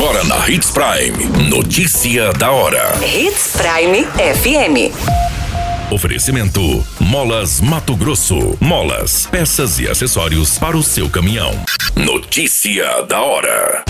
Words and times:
Agora 0.00 0.22
na 0.22 0.48
Hits 0.48 0.70
Prime. 0.70 1.50
Notícia 1.50 2.32
da 2.34 2.52
hora. 2.52 2.92
Hits 3.04 3.56
Prime 3.56 4.04
FM. 4.04 4.94
Oferecimento: 5.92 6.60
Molas 7.00 7.60
Mato 7.60 7.96
Grosso. 7.96 8.56
Molas, 8.60 9.26
peças 9.26 9.80
e 9.80 9.88
acessórios 9.88 10.56
para 10.56 10.76
o 10.76 10.84
seu 10.84 11.10
caminhão. 11.10 11.50
Notícia 11.96 13.02
da 13.08 13.20
hora. 13.20 13.82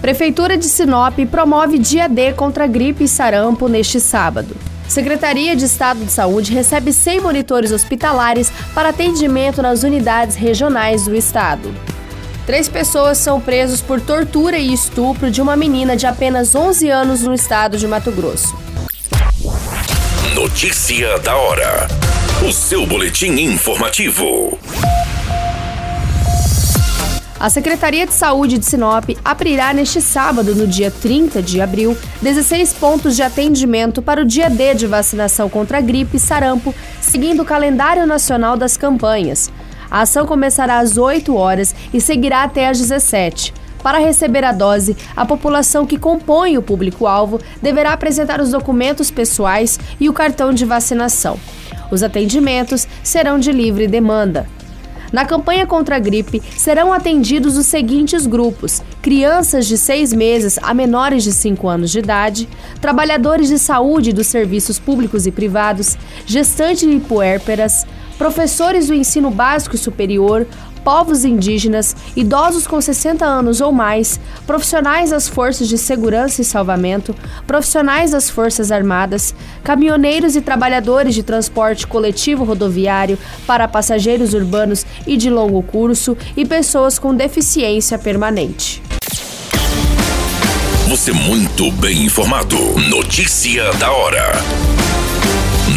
Prefeitura 0.00 0.58
de 0.58 0.66
Sinop 0.66 1.16
promove 1.30 1.78
dia 1.78 2.08
D 2.08 2.32
contra 2.32 2.66
gripe 2.66 3.04
e 3.04 3.08
sarampo 3.08 3.68
neste 3.68 4.00
sábado. 4.00 4.56
Secretaria 4.88 5.54
de 5.54 5.64
Estado 5.64 6.04
de 6.04 6.10
Saúde 6.10 6.52
recebe 6.52 6.92
100 6.92 7.20
monitores 7.20 7.70
hospitalares 7.70 8.52
para 8.74 8.88
atendimento 8.88 9.62
nas 9.62 9.84
unidades 9.84 10.34
regionais 10.34 11.04
do 11.04 11.14
estado. 11.14 11.72
Três 12.46 12.68
pessoas 12.68 13.18
são 13.18 13.40
presas 13.40 13.80
por 13.80 14.00
tortura 14.00 14.58
e 14.58 14.72
estupro 14.72 15.30
de 15.30 15.40
uma 15.40 15.54
menina 15.54 15.96
de 15.96 16.06
apenas 16.06 16.54
11 16.54 16.90
anos 16.90 17.22
no 17.22 17.32
estado 17.32 17.78
de 17.78 17.86
Mato 17.86 18.10
Grosso. 18.10 18.56
Notícia 20.34 21.18
da 21.20 21.36
hora. 21.36 21.86
O 22.46 22.52
seu 22.52 22.84
boletim 22.84 23.30
informativo. 23.40 24.58
A 27.38 27.48
Secretaria 27.48 28.06
de 28.06 28.12
Saúde 28.12 28.58
de 28.58 28.66
Sinop 28.66 29.04
abrirá 29.24 29.72
neste 29.72 30.00
sábado, 30.00 30.54
no 30.54 30.66
dia 30.66 30.90
30 30.90 31.40
de 31.40 31.60
abril, 31.60 31.96
16 32.20 32.72
pontos 32.74 33.14
de 33.14 33.22
atendimento 33.22 34.02
para 34.02 34.20
o 34.20 34.24
dia 34.24 34.50
D 34.50 34.74
de 34.74 34.86
vacinação 34.88 35.48
contra 35.48 35.80
gripe 35.80 36.16
e 36.16 36.20
sarampo, 36.20 36.74
seguindo 37.00 37.42
o 37.42 37.44
calendário 37.44 38.06
nacional 38.06 38.56
das 38.56 38.76
campanhas. 38.76 39.50
A 39.92 40.00
ação 40.00 40.24
começará 40.24 40.78
às 40.78 40.96
8 40.96 41.36
horas 41.36 41.74
e 41.92 42.00
seguirá 42.00 42.44
até 42.44 42.66
às 42.66 42.78
17. 42.78 43.52
Para 43.82 43.98
receber 43.98 44.42
a 44.42 44.50
dose, 44.50 44.96
a 45.14 45.26
população 45.26 45.84
que 45.84 45.98
compõe 45.98 46.56
o 46.56 46.62
público-alvo 46.62 47.38
deverá 47.60 47.92
apresentar 47.92 48.40
os 48.40 48.52
documentos 48.52 49.10
pessoais 49.10 49.78
e 50.00 50.08
o 50.08 50.14
cartão 50.14 50.54
de 50.54 50.64
vacinação. 50.64 51.38
Os 51.90 52.02
atendimentos 52.02 52.88
serão 53.02 53.38
de 53.38 53.52
livre 53.52 53.86
demanda. 53.86 54.46
Na 55.12 55.26
campanha 55.26 55.66
contra 55.66 55.96
a 55.96 55.98
gripe, 55.98 56.42
serão 56.56 56.92
atendidos 56.92 57.58
os 57.58 57.66
seguintes 57.66 58.26
grupos: 58.26 58.82
crianças 59.02 59.66
de 59.66 59.76
6 59.76 60.12
meses 60.14 60.58
a 60.62 60.72
menores 60.72 61.22
de 61.22 61.32
5 61.32 61.68
anos 61.68 61.90
de 61.90 61.98
idade, 61.98 62.48
trabalhadores 62.80 63.48
de 63.48 63.58
saúde 63.58 64.12
dos 64.12 64.26
serviços 64.26 64.78
públicos 64.78 65.26
e 65.26 65.30
privados, 65.30 65.98
gestantes 66.24 66.84
e 66.84 66.98
puérperas, 66.98 67.86
professores 68.16 68.86
do 68.86 68.94
ensino 68.94 69.30
básico 69.30 69.74
e 69.74 69.78
superior, 69.78 70.46
povos 70.84 71.24
indígenas, 71.24 71.96
idosos 72.16 72.66
com 72.66 72.80
60 72.80 73.24
anos 73.24 73.60
ou 73.60 73.72
mais, 73.72 74.20
profissionais 74.46 75.10
das 75.10 75.28
forças 75.28 75.68
de 75.68 75.78
segurança 75.78 76.42
e 76.42 76.44
salvamento, 76.44 77.14
profissionais 77.46 78.10
das 78.10 78.28
Forças 78.28 78.70
Armadas, 78.70 79.34
caminhoneiros 79.64 80.36
e 80.36 80.40
trabalhadores 80.40 81.14
de 81.14 81.22
transporte 81.22 81.86
coletivo 81.86 82.44
rodoviário 82.44 83.18
para 83.46 83.68
passageiros 83.68 84.34
urbanos 84.34 84.84
e 85.06 85.16
de 85.16 85.30
longo 85.30 85.62
curso 85.62 86.16
e 86.36 86.44
pessoas 86.44 86.98
com 86.98 87.14
deficiência 87.14 87.98
permanente. 87.98 88.82
Você 90.88 91.12
muito 91.12 91.70
bem 91.72 92.04
informado. 92.04 92.56
Notícia 92.90 93.72
da 93.74 93.90
hora 93.90 94.81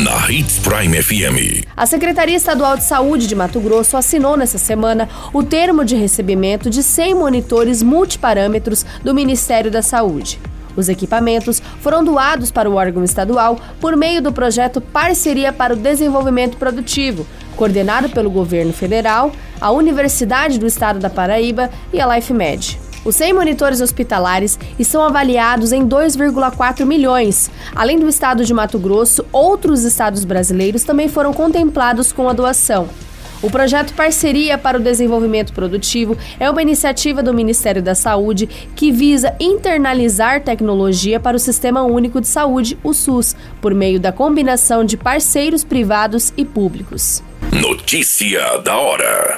na 0.05 0.31
Hits 0.31 0.59
Prime 0.59 1.01
FM. 1.01 1.65
A 1.75 1.87
Secretaria 1.87 2.35
Estadual 2.35 2.77
de 2.77 2.83
Saúde 2.83 3.25
de 3.25 3.33
Mato 3.33 3.59
Grosso 3.59 3.97
assinou 3.97 4.37
nessa 4.37 4.59
semana 4.59 5.09
o 5.33 5.41
termo 5.41 5.83
de 5.83 5.95
recebimento 5.95 6.69
de 6.69 6.83
100 6.83 7.15
monitores 7.15 7.81
multiparâmetros 7.81 8.85
do 9.03 9.15
Ministério 9.15 9.71
da 9.71 9.81
Saúde. 9.81 10.39
Os 10.75 10.89
equipamentos 10.89 11.59
foram 11.81 12.03
doados 12.03 12.51
para 12.51 12.69
o 12.69 12.75
órgão 12.75 13.03
estadual 13.03 13.59
por 13.81 13.97
meio 13.97 14.21
do 14.21 14.31
projeto 14.31 14.79
Parceria 14.79 15.51
para 15.51 15.73
o 15.73 15.77
Desenvolvimento 15.77 16.55
Produtivo, 16.55 17.25
coordenado 17.55 18.07
pelo 18.07 18.29
governo 18.29 18.73
federal, 18.73 19.31
a 19.59 19.71
Universidade 19.71 20.59
do 20.59 20.67
Estado 20.67 20.99
da 20.99 21.09
Paraíba 21.09 21.71
e 21.91 21.99
a 21.99 22.15
LifeMed. 22.15 22.84
Os 23.05 23.15
100 23.17 23.33
monitores 23.33 23.81
hospitalares 23.81 24.57
estão 24.79 25.03
avaliados 25.03 25.71
em 25.71 25.87
2,4 25.87 26.85
milhões. 26.87 27.51
Além 27.75 27.99
do 27.99 28.09
estado 28.09 28.43
de 28.43 28.51
Mato 28.51 28.79
Grosso, 28.79 29.23
outros 29.31 29.83
estados 29.83 30.25
brasileiros 30.25 30.83
também 30.83 31.07
foram 31.07 31.31
contemplados 31.31 32.11
com 32.11 32.27
a 32.27 32.33
doação. 32.33 32.89
O 33.43 33.51
projeto 33.51 33.93
Parceria 33.93 34.57
para 34.57 34.77
o 34.77 34.81
Desenvolvimento 34.81 35.53
Produtivo 35.53 36.17
é 36.39 36.49
uma 36.49 36.63
iniciativa 36.63 37.21
do 37.21 37.31
Ministério 37.31 37.83
da 37.83 37.93
Saúde 37.93 38.47
que 38.75 38.91
visa 38.91 39.35
internalizar 39.39 40.41
tecnologia 40.41 41.19
para 41.19 41.37
o 41.37 41.39
Sistema 41.39 41.83
Único 41.83 42.19
de 42.19 42.27
Saúde, 42.27 42.75
o 42.83 42.91
SUS, 42.91 43.35
por 43.61 43.75
meio 43.75 43.99
da 43.99 44.11
combinação 44.11 44.83
de 44.83 44.97
parceiros 44.97 45.63
privados 45.63 46.33
e 46.35 46.43
públicos. 46.43 47.21
Notícia 47.51 48.57
da 48.63 48.75
hora. 48.77 49.37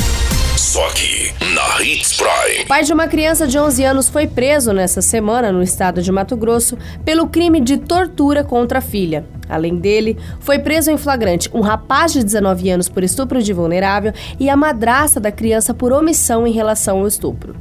Só 0.71 0.87
aqui, 0.87 1.33
na 1.53 1.83
Hits 1.83 2.15
Prime. 2.15 2.65
Pai 2.65 2.81
de 2.81 2.93
uma 2.93 3.05
criança 3.05 3.45
de 3.45 3.59
11 3.59 3.83
anos 3.83 4.07
foi 4.07 4.25
preso 4.25 4.71
nessa 4.71 5.01
semana 5.01 5.51
no 5.51 5.61
estado 5.61 6.01
de 6.01 6.09
Mato 6.13 6.37
Grosso 6.37 6.77
pelo 7.03 7.27
crime 7.27 7.59
de 7.59 7.75
tortura 7.75 8.41
contra 8.41 8.79
a 8.79 8.81
filha. 8.81 9.25
Além 9.49 9.75
dele, 9.75 10.17
foi 10.39 10.59
preso 10.59 10.89
em 10.89 10.95
flagrante 10.97 11.49
um 11.53 11.59
rapaz 11.59 12.13
de 12.13 12.23
19 12.23 12.69
anos 12.69 12.87
por 12.87 13.03
estupro 13.03 13.43
de 13.43 13.51
vulnerável 13.51 14.13
e 14.39 14.49
a 14.49 14.55
madrasta 14.55 15.19
da 15.19 15.29
criança 15.29 15.73
por 15.73 15.91
omissão 15.91 16.47
em 16.47 16.53
relação 16.53 16.99
ao 16.99 17.07
estupro. 17.07 17.53